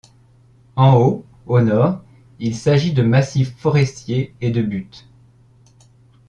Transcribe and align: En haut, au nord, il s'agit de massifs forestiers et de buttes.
En 0.75 0.95
haut, 0.97 1.25
au 1.45 1.61
nord, 1.61 2.01
il 2.39 2.55
s'agit 2.55 2.91
de 2.91 3.03
massifs 3.03 3.55
forestiers 3.57 4.33
et 4.41 4.49
de 4.49 4.63
buttes. 4.63 5.05